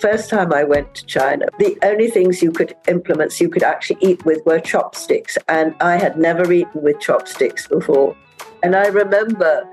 [0.00, 3.98] first time I went to China, the only things you could implements you could actually
[4.00, 5.36] eat with were chopsticks.
[5.48, 8.16] And I had never eaten with chopsticks before.
[8.62, 9.68] And I remember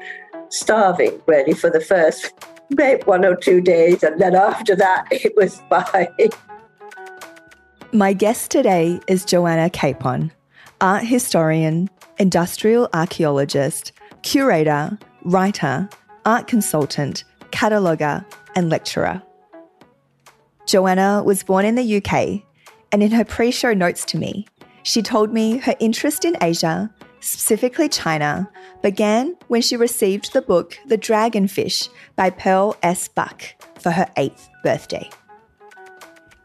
[0.50, 2.32] starving really for the first
[2.70, 4.04] maybe one or two days.
[4.04, 6.30] And then after that, it was fine.
[7.94, 10.32] My guest today is Joanna Capon,
[10.82, 15.88] art historian, industrial archaeologist, curator, writer,
[16.26, 18.26] art consultant, cataloguer,
[18.56, 19.22] and lecturer.
[20.68, 22.44] Joanna was born in the UK,
[22.92, 24.46] and in her pre show notes to me,
[24.84, 28.50] she told me her interest in Asia, specifically China,
[28.84, 31.88] began when she received the book The Dragonfish
[32.18, 33.08] by Pearl S.
[33.08, 33.44] Buck
[33.80, 35.10] for her eighth birthday.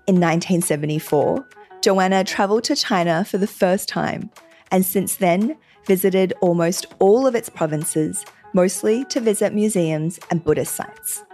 [0.07, 1.45] In 1974,
[1.81, 4.31] Joanna travelled to China for the first time,
[4.71, 5.57] and since then
[5.89, 11.25] visited almost all of its provinces, mostly to visit museums and Buddhist sites.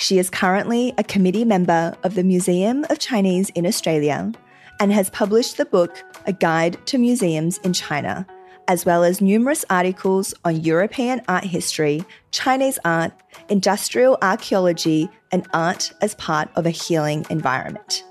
[0.00, 4.32] She is currently a committee member of the Museum of Chinese in Australia
[4.80, 8.26] and has published the book A Guide to Museums in China,
[8.66, 13.12] as well as numerous articles on European art history, Chinese art,
[13.50, 18.02] industrial archaeology, and art as part of a healing environment.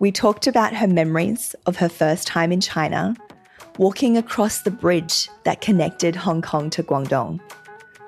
[0.00, 3.14] We talked about her memories of her first time in China,
[3.78, 7.38] walking across the bridge that connected Hong Kong to Guangdong,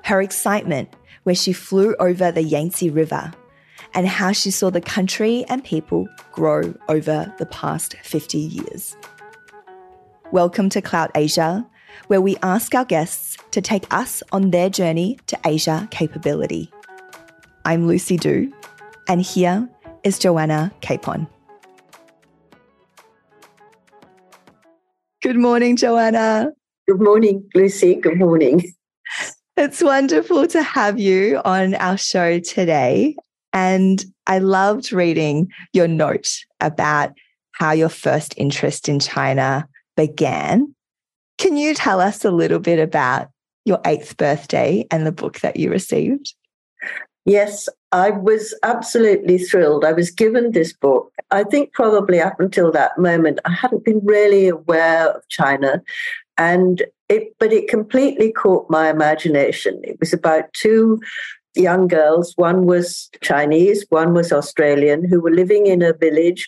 [0.03, 0.89] her excitement
[1.29, 3.31] where she flew over the Yangtze River,
[3.93, 8.97] and how she saw the country and people grow over the past 50 years.
[10.31, 11.67] Welcome to Clout Asia,
[12.07, 16.71] where we ask our guests to take us on their journey to Asia capability.
[17.63, 18.51] I'm Lucy Du,
[19.07, 19.69] and here
[20.03, 21.27] is Joanna Capon.
[25.21, 26.53] Good morning, Joanna.
[26.87, 27.93] Good morning, Lucy.
[27.93, 28.73] Good morning.
[29.61, 33.17] It's wonderful to have you on our show today.
[33.51, 37.11] And I loved reading your note about
[37.51, 39.67] how your first interest in China
[39.97, 40.73] began.
[41.39, 43.27] Can you tell us a little bit about
[43.65, 46.33] your eighth birthday and the book that you received?
[47.25, 49.83] Yes, I was absolutely thrilled.
[49.83, 51.11] I was given this book.
[51.31, 55.81] I think probably up until that moment, I hadn't been really aware of China.
[56.37, 59.79] And it, but it completely caught my imagination.
[59.83, 60.99] It was about two
[61.55, 62.33] young girls.
[62.37, 66.47] One was Chinese, one was Australian, who were living in a village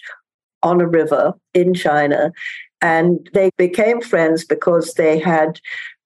[0.64, 2.32] on a river in China.
[2.82, 5.60] And they became friends because they had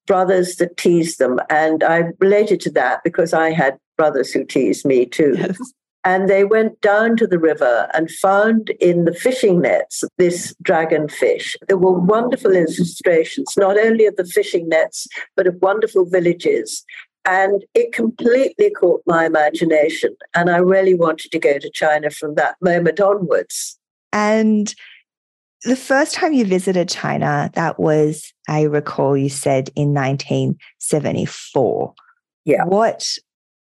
[0.07, 1.39] brothers that teased them.
[1.49, 5.35] And I related to that because I had brothers who teased me too.
[5.37, 5.57] Yes.
[6.05, 11.55] And they went down to the river and found in the fishing nets this dragonfish.
[11.67, 16.85] There were wonderful illustrations, not only of the fishing nets, but of wonderful villages.
[17.25, 20.15] And it completely caught my imagination.
[20.35, 23.79] And I really wanted to go to China from that moment onwards.
[24.13, 24.75] And
[25.63, 31.95] the first time you visited China, that was, I recall you said in 1974.
[32.45, 32.65] Yeah.
[32.65, 33.07] What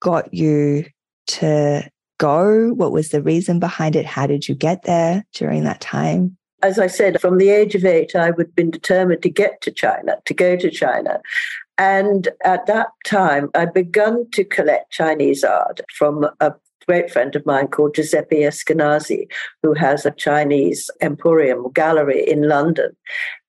[0.03, 0.85] got you
[1.29, 2.73] to go?
[2.75, 4.07] What was the reason behind it?
[4.07, 6.37] How did you get there during that time?
[6.63, 9.61] As I said, from the age of eight, I would have been determined to get
[9.63, 11.21] to China, to go to China.
[11.79, 16.55] And at that time, I'd begun to collect Chinese art from a
[16.87, 19.27] great friend of mine called Giuseppe Eskenazi,
[19.63, 22.97] who has a Chinese emporium gallery in London.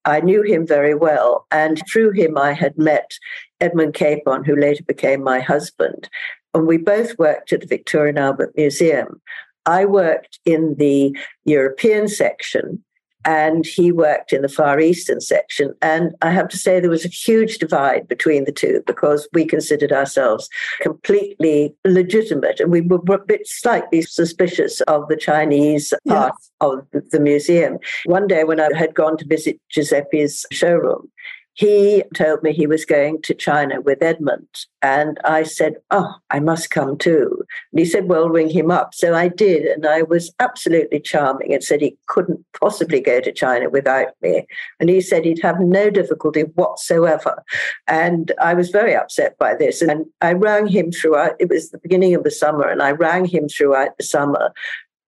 [0.05, 3.11] I knew him very well, and through him, I had met
[3.59, 6.09] Edmund Capon, who later became my husband.
[6.57, 9.21] And we both worked at the Victoria and Albert Museum.
[9.67, 12.83] I worked in the European section,
[13.25, 15.73] and he worked in the Far Eastern section.
[15.81, 19.45] And I have to say, there was a huge divide between the two because we
[19.45, 20.49] considered ourselves
[20.81, 27.19] completely legitimate and we were a bit slightly suspicious of the Chinese part of the
[27.19, 27.77] museum.
[28.05, 31.11] One day, when I had gone to visit Giuseppe's showroom,
[31.57, 34.47] he told me he was going to China with Edmund.
[34.83, 37.43] And I said, Oh, I must come too.
[37.71, 38.93] And he said, Well, ring him up.
[38.93, 39.65] So I did.
[39.65, 44.45] And I was absolutely charming and said he couldn't possibly go to China without me.
[44.79, 47.43] And he said he'd have no difficulty whatsoever.
[47.87, 49.81] And I was very upset by this.
[49.81, 53.25] And I rang him throughout, it was the beginning of the summer, and I rang
[53.25, 54.53] him throughout the summer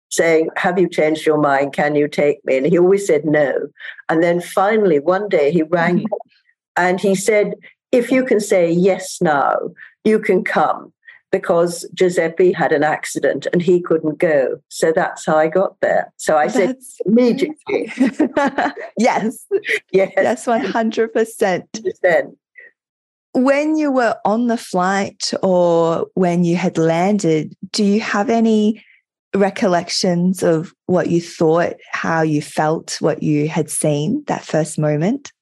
[0.09, 1.73] saying, Have you changed your mind?
[1.73, 2.57] Can you take me?
[2.57, 3.53] And he always said no.
[4.09, 6.28] And then finally, one day he rang mm-hmm.
[6.79, 7.55] And he said,
[7.91, 9.53] if you can say yes now,
[10.05, 10.93] you can come
[11.29, 14.61] because Giuseppe had an accident and he couldn't go.
[14.69, 16.11] So that's how I got there.
[16.15, 17.91] So I said immediately.
[18.97, 19.45] yes.
[19.91, 20.13] Yes.
[20.15, 22.35] Yes, 100%.
[23.33, 28.83] When you were on the flight or when you had landed, do you have any
[29.35, 35.33] recollections of what you thought, how you felt, what you had seen that first moment?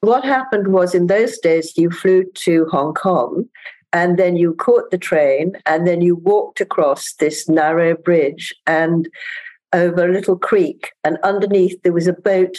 [0.00, 3.48] What happened was in those days, you flew to Hong Kong
[3.92, 9.08] and then you caught the train and then you walked across this narrow bridge and
[9.72, 10.92] over a little creek.
[11.04, 12.56] And underneath, there was a boat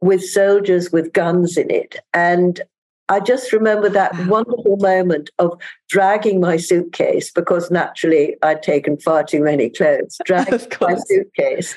[0.00, 1.96] with soldiers with guns in it.
[2.12, 2.60] And
[3.08, 9.22] I just remember that wonderful moment of dragging my suitcase because naturally I'd taken far
[9.22, 11.74] too many clothes, dragging my suitcase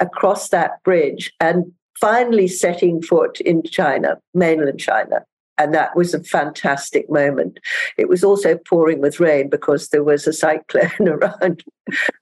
[0.00, 5.24] across that bridge and finally setting foot in China, mainland China.
[5.58, 7.60] And that was a fantastic moment.
[7.96, 11.64] It was also pouring with rain because there was a cyclone around.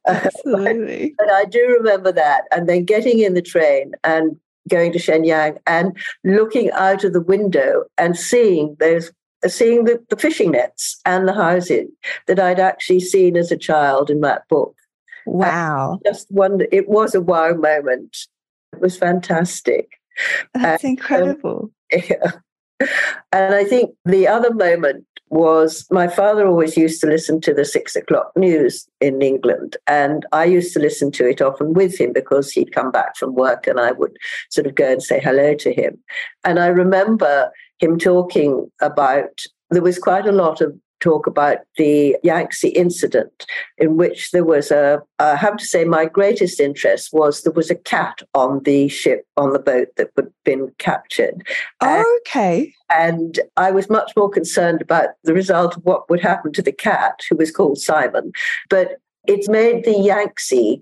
[0.06, 1.14] Absolutely.
[1.18, 2.44] but I do remember that.
[2.52, 4.36] And then getting in the train and
[4.68, 9.10] going to Shenyang and looking out of the window and seeing those
[9.46, 11.88] seeing the, the fishing nets and the houses
[12.26, 14.74] that I'd actually seen as a child in that book.
[15.26, 16.00] Wow.
[16.06, 18.16] I just wonder it was a wow moment.
[18.74, 19.88] It was fantastic.
[20.54, 21.70] That's and, incredible.
[21.92, 22.32] Um, yeah.
[23.32, 27.64] And I think the other moment was my father always used to listen to the
[27.64, 29.76] six o'clock news in England.
[29.86, 33.34] And I used to listen to it often with him because he'd come back from
[33.34, 34.16] work and I would
[34.50, 35.98] sort of go and say hello to him.
[36.44, 39.40] And I remember him talking about
[39.70, 43.46] there was quite a lot of talk about the Yangtze incident,
[43.78, 47.70] in which there was a, I have to say, my greatest interest was there was
[47.70, 51.46] a cat on the ship, on the boat that had been captured.
[51.80, 52.74] Oh, okay.
[52.88, 56.72] And I was much more concerned about the result of what would happen to the
[56.72, 58.32] cat, who was called Simon.
[58.70, 58.96] But
[59.26, 60.80] it's made the Yangtze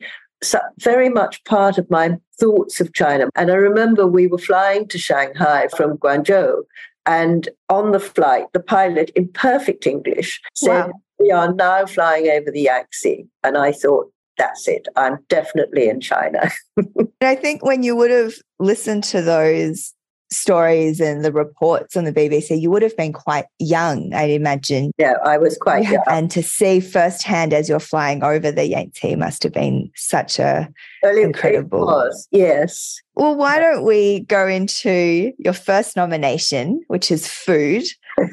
[0.81, 3.29] very much part of my thoughts of China.
[3.37, 6.63] And I remember we were flying to Shanghai from Guangzhou,
[7.07, 10.93] and on the flight, the pilot, in perfect English, said, wow.
[11.19, 13.29] We are now flying over the Yangtze.
[13.45, 14.89] And I thought, that's it.
[14.97, 16.51] I'm definitely in China.
[17.21, 19.95] I think when you would have listened to those
[20.32, 24.93] stories and the reports on the BBC, you would have been quite young, I'd imagine.
[24.99, 26.02] Yeah, I was quite young.
[26.08, 30.69] And to see firsthand as you're flying over the Yangtze must have been such a
[31.02, 31.87] well, it, incredible.
[31.87, 33.00] Was, yes.
[33.14, 37.84] Well, why don't we go into your first nomination, which is food?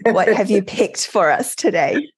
[0.05, 2.09] what have you picked for us today?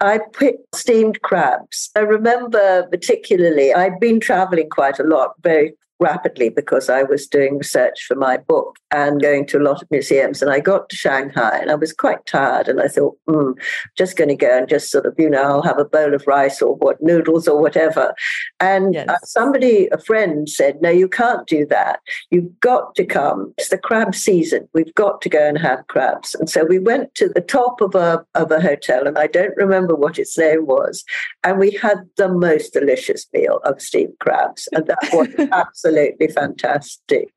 [0.00, 1.90] I picked steamed crabs.
[1.96, 7.58] I remember particularly, I'd been traveling quite a lot, very rapidly because I was doing
[7.58, 10.42] research for my book and going to a lot of museums.
[10.42, 12.68] And I got to Shanghai and I was quite tired.
[12.68, 13.52] And I thought, hmm,
[13.96, 16.26] just going to go and just sort of, you know, I'll have a bowl of
[16.26, 18.14] rice or what noodles or whatever.
[18.58, 19.08] And yes.
[19.08, 22.00] uh, somebody, a friend said, no, you can't do that.
[22.30, 23.52] You've got to come.
[23.58, 24.68] It's the crab season.
[24.72, 26.34] We've got to go and have crabs.
[26.34, 29.56] And so we went to the top of a, of a hotel and I don't
[29.56, 31.04] remember what its name was.
[31.44, 34.68] And we had the most delicious meal of steamed crabs.
[34.72, 37.32] And that was absolutely absolutely fantastic.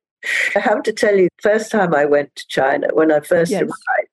[0.55, 3.63] I have to tell you, first time I went to China, when I first yes.
[3.63, 4.09] arrived,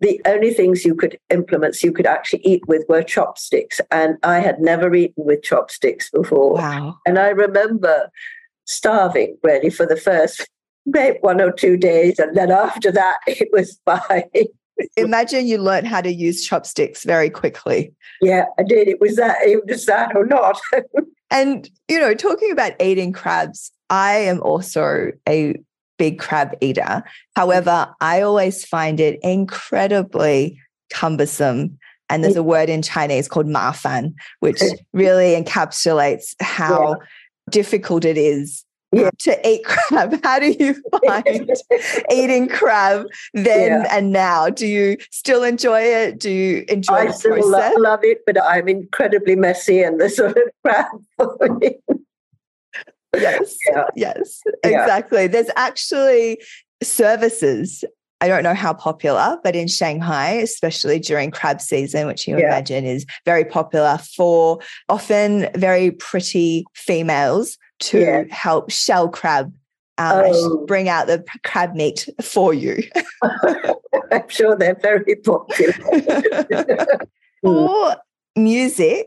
[0.00, 3.80] the only things you could implements you could actually eat with were chopsticks.
[3.90, 6.54] And I had never eaten with chopsticks before.
[6.54, 6.98] Wow.
[7.04, 8.10] And I remember
[8.64, 10.48] starving really for the first
[10.86, 12.18] maybe one or two days.
[12.18, 14.30] And then after that, it was fine.
[14.96, 17.92] Imagine you learned how to use chopsticks very quickly.
[18.20, 18.88] Yeah, I did.
[18.88, 20.60] It was that, it was that or not.
[21.30, 25.54] And, you know, talking about eating crabs, I am also a
[25.96, 27.04] big crab eater.
[27.36, 30.58] However, I always find it incredibly
[30.90, 31.78] cumbersome.
[32.08, 34.60] And there's a word in Chinese called mafan, which
[34.92, 37.06] really encapsulates how yeah.
[37.50, 39.10] difficult it is yeah.
[39.20, 40.18] to eat crab.
[40.24, 40.74] How do you
[41.06, 41.50] find
[42.10, 43.96] eating crab then yeah.
[43.96, 44.48] and now?
[44.48, 46.18] Do you still enjoy it?
[46.18, 47.08] Do you enjoy it?
[47.08, 47.50] I still?
[47.50, 50.86] Lo- love it, but I'm incredibly messy and the sort of crab.
[53.16, 53.84] yes, yeah.
[53.94, 55.26] yes, exactly.
[55.26, 56.40] There's actually
[56.82, 57.84] services.
[58.22, 62.84] I don't know how popular, but in Shanghai, especially during crab season, which you imagine
[62.84, 64.58] is very popular for
[64.90, 68.24] often very pretty females to yeah.
[68.30, 69.52] help shell crab
[70.00, 70.66] um, oh.
[70.66, 72.82] bring out the crab meat for you.
[74.12, 75.72] I'm sure they're very popular.
[77.42, 77.96] for
[78.34, 79.06] music,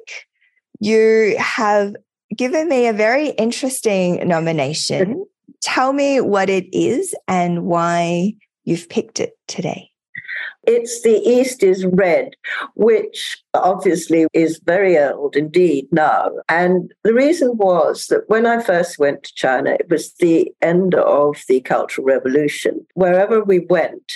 [0.80, 1.96] you have
[2.36, 5.26] given me a very interesting nomination.
[5.62, 9.90] Tell me what it is and why you've picked it today.
[10.66, 12.36] It's The East is Red,
[12.76, 16.32] which obviously is very old indeed now.
[16.48, 20.96] And the reason was that when I first went to China, it was the end
[20.96, 22.86] of the Cultural Revolution.
[22.94, 24.14] Wherever we went,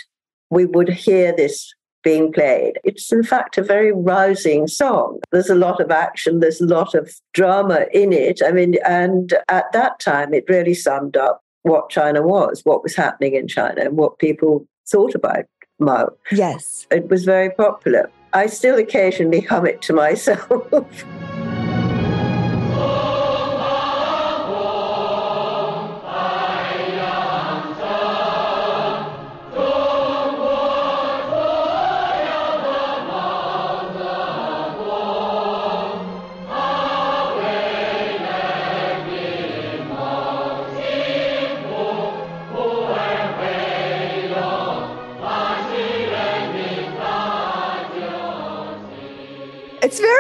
[0.50, 1.74] we would hear this
[2.04, 2.80] being played.
[2.86, 5.20] It's in fact a very rousing song.
[5.32, 8.40] There's a lot of action, there's a lot of drama in it.
[8.42, 12.96] I mean, and at that time, it really summed up what China was, what was
[12.96, 15.44] happening in China, and what people thought about
[15.80, 16.10] Mao.
[16.32, 16.88] Yes.
[16.92, 18.10] It was very popular.
[18.34, 20.52] I still occasionally hum it to myself.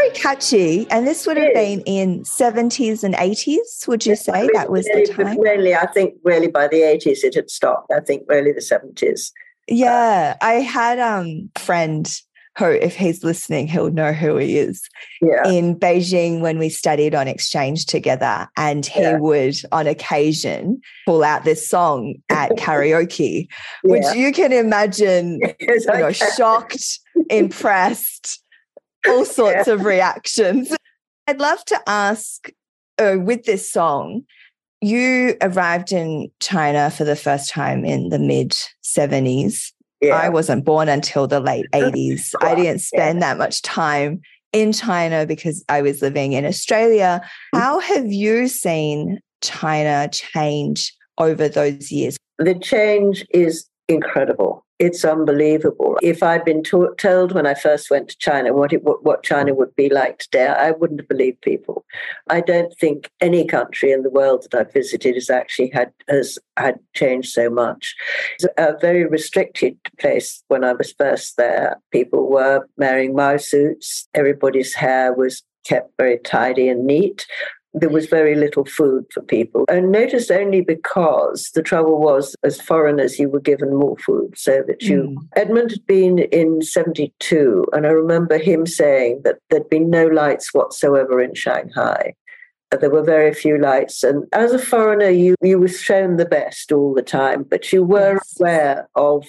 [0.07, 0.87] very catchy.
[0.89, 4.49] And this would have been in 70s and 80s, would you say?
[4.53, 5.39] That was the time?
[5.39, 7.91] Really, I think really by the 80s it had stopped.
[7.91, 9.31] I think really the 70s.
[9.67, 10.37] Yeah.
[10.41, 12.09] I had um, a friend
[12.57, 14.81] who, if he's listening, he'll know who he is.
[15.21, 15.47] Yeah.
[15.47, 19.17] In Beijing, when we studied on exchange together, and he Yeah.
[19.17, 23.47] would, on occasion, pull out this song at karaoke,
[23.83, 26.99] which you can imagine, Yes, you know, shocked,
[27.29, 28.41] impressed,
[29.07, 30.75] all sorts of reactions.
[31.27, 32.49] I'd love to ask
[32.99, 34.23] uh, with this song,
[34.81, 39.71] you arrived in China for the first time in the mid 70s.
[40.01, 40.15] Yeah.
[40.15, 42.33] I wasn't born until the late 80s.
[42.41, 44.21] I didn't spend that much time
[44.53, 47.21] in China because I was living in Australia.
[47.53, 47.59] Mm.
[47.59, 52.17] How have you seen China change over those years?
[52.39, 54.63] The change is incredible.
[54.79, 55.97] It's unbelievable.
[56.03, 59.23] If I'd been to- told when I first went to China what, it, what what
[59.23, 61.83] China would be like today, I wouldn't have believed people.
[62.29, 66.37] I don't think any country in the world that I've visited has actually had has
[66.57, 67.95] had changed so much.
[68.35, 71.81] It's a very restricted place when I was first there.
[71.91, 74.07] People were wearing Mao suits.
[74.13, 77.25] Everybody's hair was kept very tidy and neat
[77.73, 79.65] there was very little food for people.
[79.69, 84.63] And noticed only because the trouble was, as foreigners, you were given more food so
[84.67, 85.03] that you.
[85.03, 85.15] Mm.
[85.35, 90.53] Edmund had been in 72, and I remember him saying that there'd been no lights
[90.53, 92.13] whatsoever in Shanghai.
[92.71, 94.03] Uh, There were very few lights.
[94.03, 97.83] And as a foreigner, you, you were shown the best all the time, but you
[97.83, 98.37] were Yes.
[98.39, 99.25] aware of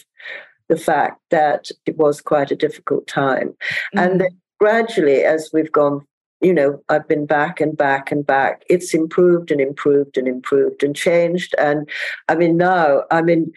[0.68, 3.54] the fact that it was quite a difficult time.
[3.94, 4.18] And Mm.
[4.20, 4.30] then
[4.60, 6.06] gradually, as we've gone,
[6.40, 8.62] you know, I've been back and back and back.
[8.68, 11.54] It's improved and improved and improved and changed.
[11.58, 11.88] And
[12.28, 13.52] I mean, now, I mean,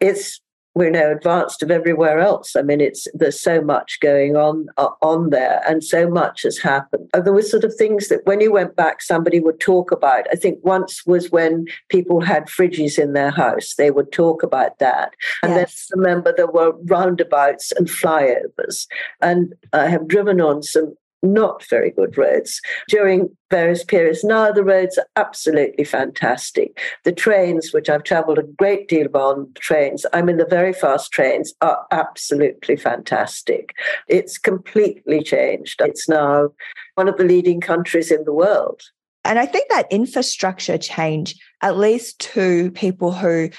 [0.00, 0.40] it's
[0.74, 2.56] we're now advanced of everywhere else.
[2.56, 6.56] I mean, it's there's so much going on uh, on there, and so much has
[6.58, 7.10] happened.
[7.12, 10.26] And there were sort of things that when you went back, somebody would talk about.
[10.32, 14.78] I think once was when people had fridges in their house; they would talk about
[14.78, 15.12] that.
[15.42, 15.88] And Yes.
[15.90, 18.86] then remember there were roundabouts and flyovers.
[19.20, 24.24] And I have driven on some not very good roads during various periods.
[24.24, 26.78] Now the roads are absolutely fantastic.
[27.04, 31.12] The trains, which I've traveled a great deal on trains, I mean the very fast
[31.12, 33.74] trains are absolutely fantastic.
[34.08, 35.80] It's completely changed.
[35.80, 36.50] It's now
[36.96, 38.82] one of the leading countries in the world.
[39.24, 43.50] And I think that infrastructure change, at least to people who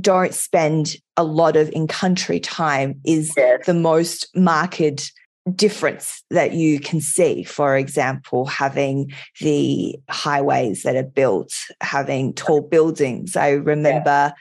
[0.00, 3.64] don't spend a lot of in country time, is Yes.
[3.66, 5.12] the most marked
[5.54, 7.44] difference that you can see.
[7.44, 13.36] For example, having the highways that are built, having tall buildings.
[13.36, 14.32] I remember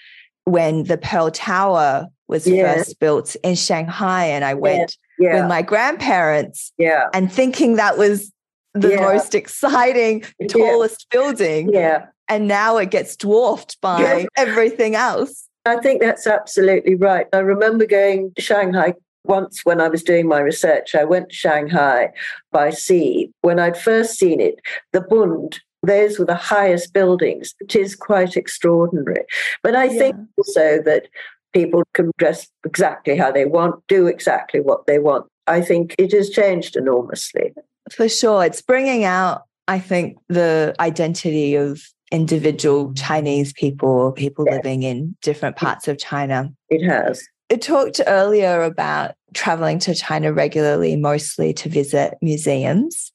[0.45, 2.75] when the Pearl Tower was Yeah.
[2.75, 5.47] first built in Shanghai, and I went with Yeah.
[5.47, 7.05] my grandparents Yeah.
[7.13, 8.31] and thinking that was
[8.73, 9.01] the Yeah.
[9.01, 10.47] most exciting, Yeah.
[10.47, 11.69] tallest building.
[11.71, 12.07] Yeah.
[12.27, 14.25] And now it gets dwarfed by Yeah.
[14.35, 15.47] everything else.
[15.65, 17.27] I think that's absolutely right.
[17.33, 18.93] I remember going to Shanghai
[19.27, 20.95] once when I was doing my research.
[20.95, 22.09] I went to Shanghai
[22.51, 23.31] by sea.
[23.41, 24.59] When I'd first seen it,
[24.93, 27.53] the Bund, those were the highest buildings.
[27.59, 29.23] It is quite extraordinary.
[29.63, 31.07] But I think also that
[31.53, 35.25] people can dress exactly how they want, do exactly what they want.
[35.47, 37.53] I think it has changed enormously.
[37.91, 38.43] For sure.
[38.43, 44.55] It's bringing out, I think, the identity of individual Chinese people or people Yeah.
[44.55, 46.51] living in different parts of China.
[46.69, 47.23] It has.
[47.51, 53.11] I talked earlier about traveling to China regularly, mostly to visit museums.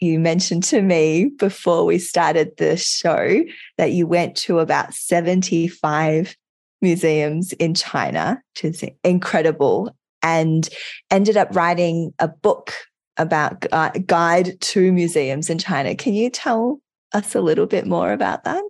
[0.00, 3.42] You mentioned to me before we started the show
[3.76, 6.34] that you went to about 75
[6.80, 10.68] museums in China, which is incredible, and
[11.10, 12.72] ended up writing a book
[13.18, 15.94] about gu- guide to museums in China.
[15.94, 16.80] Can you tell
[17.12, 18.62] us a little bit more about that?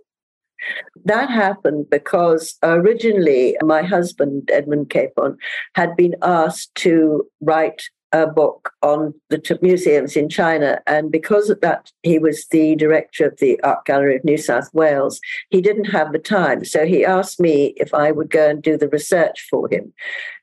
[1.03, 5.37] That happened because originally my husband, Edmund Capon,
[5.75, 10.79] had been asked to write a book on the t- museums in China.
[10.87, 14.69] And because of that, he was the director of the Art Gallery of New South
[14.73, 15.19] Wales.
[15.49, 16.63] He didn't have the time.
[16.63, 19.91] So he asked me if I would go and do the research for him.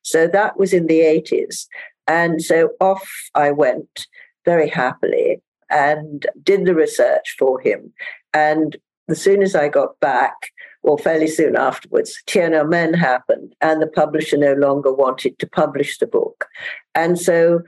[0.02, 1.66] So that was in the 80s.
[2.06, 4.06] And so off I went
[4.44, 7.92] very happily and did the research for him.
[8.34, 8.76] And
[9.08, 10.34] as soon as I got back,
[10.82, 16.06] or fairly soon afterwards, Tiananmen happened, and the publisher no longer wanted to publish the
[16.06, 16.46] book.
[16.94, 17.60] And so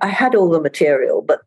[0.00, 1.40] I had all the material, but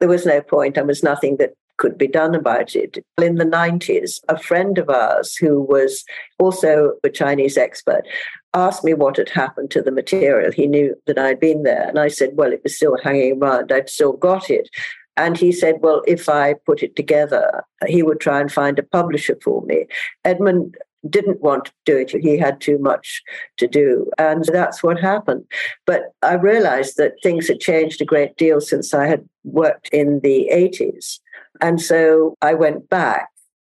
[0.00, 3.04] there was no and was nothing that could be done about it.
[3.20, 6.04] In the 90s, a friend of ours who was
[6.38, 8.06] also a Chinese expert
[8.54, 10.52] asked me what had happened to the material.
[10.52, 11.88] He knew that I'd been there.
[11.88, 13.72] And I said, well, it was still hanging around.
[13.72, 14.68] I'd still got it.
[15.16, 18.82] And he said, well, if I put it together, he would try and find a
[18.82, 19.86] publisher for me.
[20.24, 20.76] Edmund
[21.08, 22.10] didn't want to do it.
[22.10, 23.22] He had too much
[23.58, 24.10] to do.
[24.18, 25.44] And that's what happened.
[25.86, 30.20] But I realized that things had changed a great deal since I had worked in
[30.20, 31.20] the 80s.
[31.60, 33.28] And so I went back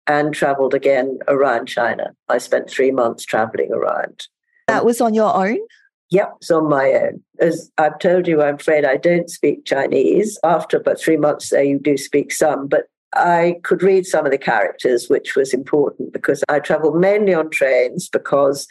[0.06, 2.14] and traveled again around China.
[2.28, 4.26] I spent three months traveling around.
[4.66, 5.58] That was on your own?
[6.10, 7.22] Yep, it's on my own.
[7.38, 10.38] As I've told you, I'm afraid I don't speak Chinese.
[10.42, 12.84] After about three months there, you do speak some, but
[13.14, 17.50] I could read some of the characters, which was important because I traveled mainly on
[17.50, 18.66] trains because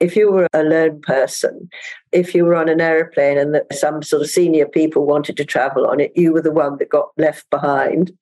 [0.00, 1.68] if you were a lone person,
[2.12, 5.44] if you were on an aeroplane and that some sort of senior people wanted to
[5.44, 8.12] travel on it, you were the one that got left behind.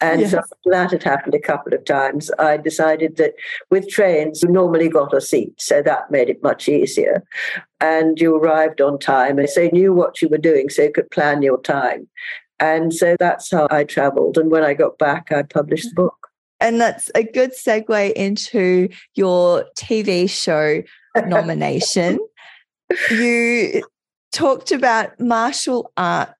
[0.00, 0.30] And yes.
[0.30, 2.30] so that had happened a couple of times.
[2.38, 3.34] I decided that
[3.70, 5.60] with trains, you normally got a seat.
[5.60, 7.24] So that made it much easier.
[7.80, 10.92] And you arrived on time and so you knew what you were doing so you
[10.92, 12.08] could plan your time.
[12.60, 14.38] And so that's how I traveled.
[14.38, 16.28] And when I got back, I published the book.
[16.60, 20.82] And that's a good segue into your TV show
[21.26, 22.18] nomination.
[23.10, 23.82] you
[24.32, 26.32] talked about martial arts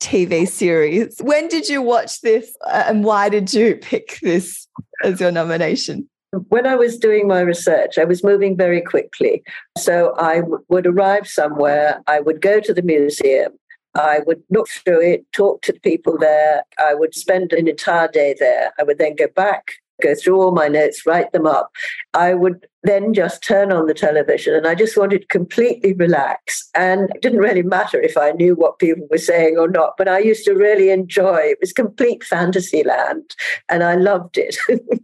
[0.00, 1.16] TV series.
[1.20, 4.66] When did you watch this uh, and why did you pick this
[5.04, 6.08] as your nomination?
[6.48, 9.44] When I was doing my research, I was moving very quickly.
[9.78, 13.52] So I w- would arrive somewhere, I would go to the museum,
[13.94, 16.64] I would look through it, talk to the people there.
[16.78, 18.72] I would spend an entire day there.
[18.80, 21.72] I would then go back go through all my notes, write them up.
[22.14, 26.68] I would then just turn on the television and I just wanted to completely relax.
[26.74, 30.08] And it didn't really matter if I knew what people were saying or not, but
[30.08, 31.52] I used to really enjoy it.
[31.52, 33.36] It was complete fantasy land
[33.68, 34.56] and I loved it.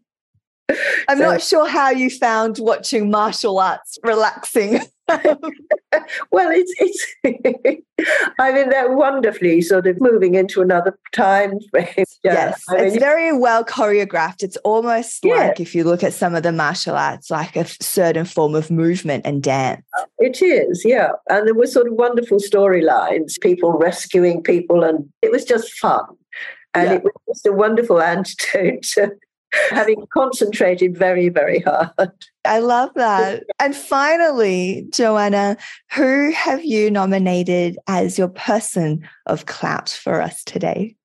[1.09, 4.81] I'm so, not sure how you found watching martial arts relaxing.
[6.31, 7.15] well, it's it's.
[8.39, 11.89] I mean, they're wonderfully sort of moving into another time frame.
[12.25, 12.33] Yeah.
[12.33, 14.43] Yes, I mean, it's very well choreographed.
[14.43, 15.35] It's almost yeah.
[15.35, 18.71] like if you look at some of the martial arts, like a certain form of
[18.71, 19.85] movement and dance.
[19.97, 25.09] Uh, it is, yeah, and there were sort of wonderful storylines, people rescuing people, and
[25.23, 26.05] it was just fun.
[26.75, 26.97] And yeah.
[26.97, 29.13] it was just a wonderful antidote to
[29.71, 32.13] having concentrated very, very hard.
[32.45, 33.45] I love that.
[33.61, 35.57] And finally, Joanna,
[35.93, 40.97] who have you nominated as your person of clout for us today?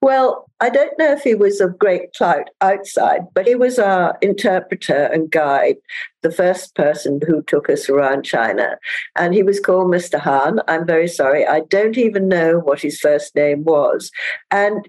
[0.00, 4.18] Well, I don't know if he was of great clout outside, but he was our
[4.20, 5.76] interpreter and guide,
[6.22, 8.76] the first person who took us around China.
[9.16, 10.18] And he was called Mr.
[10.20, 10.60] Han.
[10.68, 11.46] I'm very sorry.
[11.46, 14.10] I don't even know what his first name was.
[14.50, 14.88] And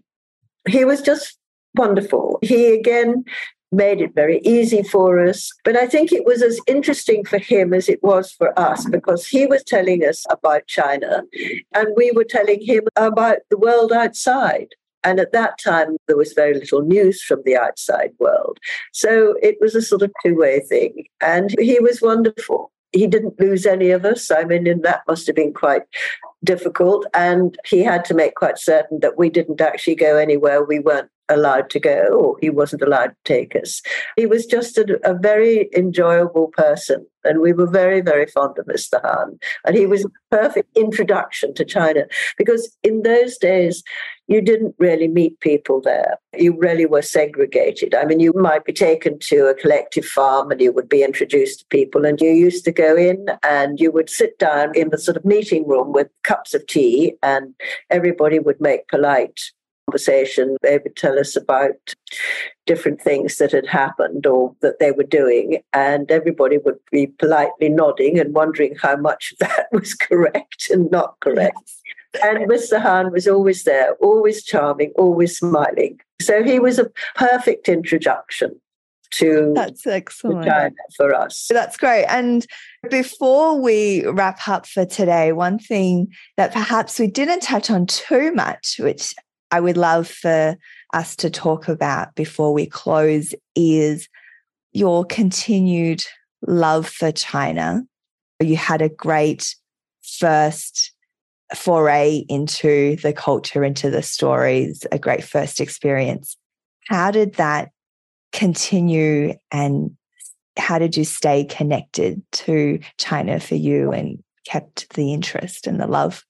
[0.68, 1.38] he was just
[1.76, 2.40] wonderful.
[2.42, 3.26] He again
[3.74, 5.52] made it very easy for us.
[5.64, 9.28] But I think it was as interesting for him as it was for us because
[9.28, 11.24] he was telling us about China
[11.74, 14.70] and we were telling him about the world outside.
[15.04, 18.58] And at that time, there was very little news from the outside world.
[18.94, 21.06] So it was a sort of two way thing.
[21.20, 22.72] And he was wonderful.
[22.94, 24.32] He didn't lose any of us.
[24.32, 25.82] I mean, and that must have been quite
[26.44, 27.06] difficult.
[27.14, 31.10] And he had to make quite certain that we didn't actually go anywhere we weren't
[31.30, 33.82] allowed to go or he wasn't allowed to take us.
[34.16, 38.66] He was just a, a, very enjoyable person and we were very, very fond of
[38.66, 39.02] Mr.
[39.02, 39.40] Han.
[39.66, 42.06] And he was a perfect introduction to China
[42.38, 43.84] because in those days,
[44.28, 46.18] you didn't really meet people there.
[46.38, 47.94] You really were segregated.
[47.94, 51.60] I mean, you might be taken to a collective farm and you would be introduced
[51.60, 54.98] to people, and you used to go in and you would sit down in the
[54.98, 57.54] sort of meeting room with cups of tea, and
[57.90, 59.42] everybody would make polite
[59.86, 60.58] conversation.
[60.62, 61.94] They would tell us about
[62.66, 67.70] different things that had happened or that they were doing, and everybody would be politely
[67.70, 71.58] nodding and wondering how much of that was correct and not correct.
[72.16, 72.24] Yes.
[72.24, 72.80] And Mr.
[72.80, 76.00] Han was always there, always charming, always smiling.
[76.22, 78.60] So he was a perfect introduction
[79.14, 81.48] to that's excellent China for us.
[81.50, 82.06] That's great.
[82.06, 82.46] And
[82.90, 88.34] before we wrap up for today, one thing that perhaps we didn't touch on too
[88.34, 89.14] much, which
[89.54, 90.58] I would love for
[90.94, 94.10] us to talk about before we close, is
[94.72, 96.04] your continued
[96.42, 97.84] love for China.
[98.40, 99.56] You had a great
[100.02, 100.92] first
[101.56, 106.36] foray into the culture, into the stories, a great first experience.
[106.88, 107.70] How did that
[108.32, 109.96] continue and
[110.58, 115.86] how did you stay connected to China for you and kept the interest and the
[115.86, 116.24] love?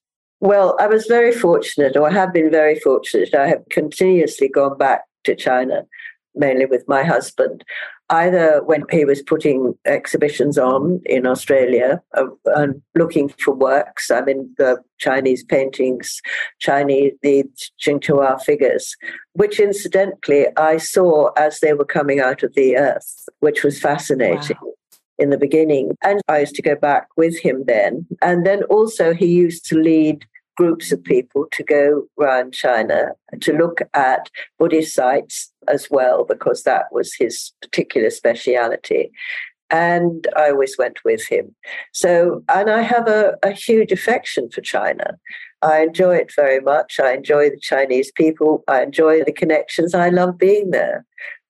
[0.44, 3.34] Well, I was very fortunate, or I have been very fortunate.
[3.34, 5.86] I have continuously gone back to China,
[6.36, 7.64] mainly with my husband
[8.10, 12.02] either when he was putting exhibitions on in Australia
[12.46, 14.12] and looking for works.
[14.12, 16.22] I mean, the Chinese paintings,
[16.60, 17.46] Chinese, the
[17.82, 18.98] Qingtuo figures,
[19.32, 24.58] which incidentally I saw as they were coming out of the earth, which was fascinating.
[24.62, 24.74] Wow.
[25.20, 28.08] In the beginning, and I used to go back with him then.
[28.24, 30.26] And then also, he used to lead
[30.56, 33.12] groups of people to go around China
[33.42, 39.12] to look at Buddhist sites as well, because that was his particular speciality.
[39.70, 41.56] And I always went with him.
[41.94, 45.18] So, and I have a, a huge affection for China.
[45.64, 47.00] I enjoy it very much.
[47.00, 48.64] I enjoy the Chinese people.
[48.68, 49.96] I enjoy the connections.
[49.96, 51.06] I love being there.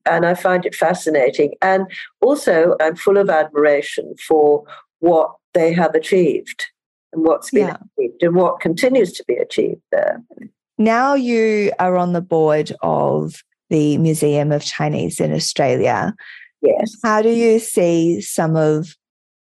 [0.06, 1.54] And I find it fascinating.
[1.62, 1.88] And
[2.22, 4.64] also, I'm full of admiration for
[5.00, 6.68] what they have achieved
[7.14, 7.78] and what's been yeah.
[7.98, 10.22] achieved and what continues to be achieved there.
[10.78, 16.14] Now you are on the board of the Museum of Chinese in Australia.
[16.62, 16.96] Yes.
[17.04, 18.96] How do you see some of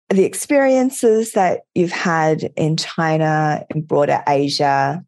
[0.10, 5.04] the experiences that you've had in China and broader Asia,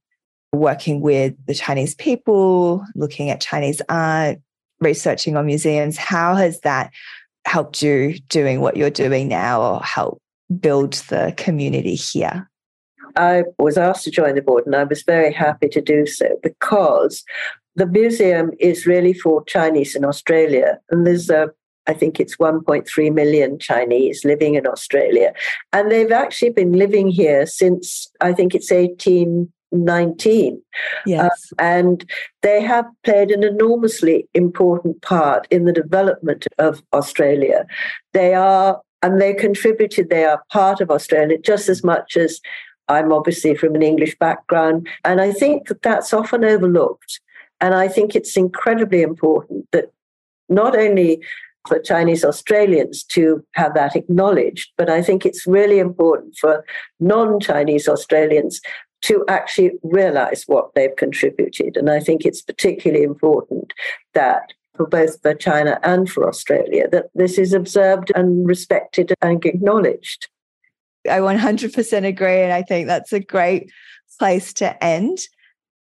[0.53, 4.37] working with the Chinese people, looking at Chinese art,
[4.79, 5.97] researching on museums?
[5.97, 6.91] How has that
[7.45, 10.21] helped you doing what you're doing now or help
[10.59, 12.49] build the community here?
[13.15, 16.37] I was asked to join the board and I was very happy to do so
[16.43, 17.23] because
[17.75, 20.79] the museum is really for Chinese in Australia.
[20.89, 21.49] And there's a
[21.87, 25.33] I think it's 1.3 million Chinese living in Australia.
[25.71, 30.61] And they've actually been living here since I think it's 1819.
[31.05, 31.29] Yes.
[31.51, 32.09] Uh, and
[32.41, 37.67] they have played an enormously important part in the development of Australia.
[38.13, 42.41] They are and they contributed, they are part of Australia just as much as
[42.87, 44.87] I'm obviously from an English background.
[45.03, 47.19] And I think that that's often overlooked.
[47.61, 49.91] And I think it's incredibly important that
[50.49, 51.23] not only
[51.67, 56.65] for Chinese Australians to have that acknowledged, but I think it's really important for
[56.99, 58.59] non Chinese Australians
[59.03, 61.77] to actually realize what they've contributed.
[61.77, 63.71] And I think it's particularly important
[64.15, 69.43] that for both for China and for Australia, that this is observed and respected and
[69.45, 70.27] acknowledged.
[71.09, 72.41] I 100% agree.
[72.41, 73.71] And I think that's a great
[74.17, 75.19] place to end.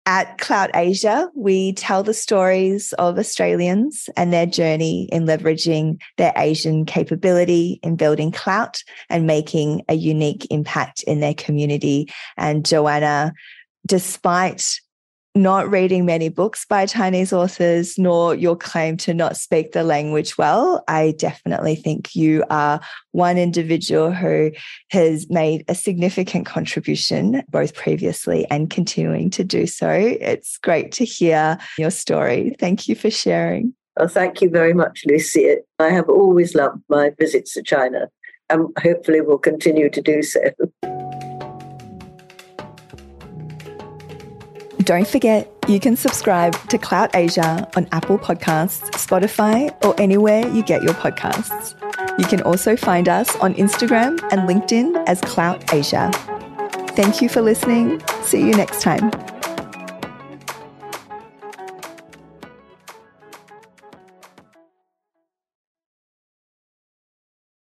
[0.09, 6.33] At Clout Asia, we tell the stories of Australians and their journey in leveraging their
[6.37, 12.09] Asian capability in building clout and making a unique impact in their community.
[12.37, 13.33] And Joanna,
[13.85, 14.81] despite
[15.37, 20.39] not reading many books by Chinese authors, nor your claim to not speak the language
[20.39, 20.83] well.
[20.89, 22.81] I definitely think you are
[23.13, 24.51] one individual who
[24.91, 29.91] has made a significant contribution, both previously and continuing to do so.
[29.91, 32.57] It's great to hear your story.
[32.59, 33.75] Thank you for sharing.
[33.99, 35.57] Well, thank you very much, Lucy.
[35.79, 38.09] I have always loved my visits to China
[38.49, 40.41] and hopefully will continue to do so.
[44.87, 50.63] Don't forget, you can subscribe to Clout Asia on Apple Podcasts, Spotify, or anywhere you
[50.63, 51.75] get your podcasts.
[52.21, 56.13] You can also find us on Instagram and LinkedIn as Clout Asia.
[56.91, 58.01] Thank you for listening.
[58.23, 59.11] See you next time.